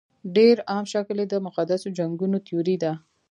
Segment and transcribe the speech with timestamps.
[0.35, 2.91] ډېر عام شکل یې د مقدسو جنګونو تیوري ده.